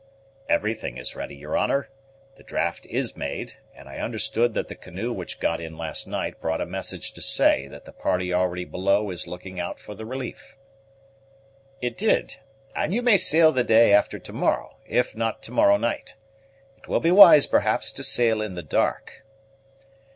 "Everything 0.49 0.97
is 0.97 1.15
ready, 1.15 1.35
your 1.35 1.55
honor. 1.55 1.91
The 2.35 2.41
draft 2.41 2.87
is 2.87 3.15
made, 3.15 3.59
and 3.75 3.87
I 3.87 3.99
understood 3.99 4.55
that 4.55 4.67
the 4.67 4.73
canoe 4.73 5.13
which 5.13 5.39
got 5.39 5.61
in 5.61 5.77
last 5.77 6.07
night 6.07 6.41
brought 6.41 6.59
a 6.59 6.65
message 6.65 7.11
to 7.13 7.21
say 7.21 7.67
that 7.67 7.85
the 7.85 7.91
party 7.93 8.33
already 8.33 8.65
below 8.65 9.11
is 9.11 9.27
looking 9.27 9.59
out 9.59 9.79
for 9.79 9.93
the 9.93 10.07
relief." 10.07 10.57
"It 11.81 11.99
did; 11.99 12.37
and 12.75 12.95
you 12.95 13.03
must 13.03 13.27
sail 13.29 13.51
the 13.51 13.63
day 13.63 13.93
after 13.93 14.17
to 14.17 14.33
morrow, 14.33 14.77
if 14.87 15.15
not 15.15 15.43
to 15.43 15.51
morrow 15.51 15.77
night. 15.77 16.15
It 16.79 16.87
will 16.87 16.99
be 16.99 17.11
wise, 17.11 17.45
perhaps, 17.45 17.91
to 17.91 18.03
sail 18.03 18.41
in 18.41 18.55
the 18.55 18.63
dark." 18.63 19.23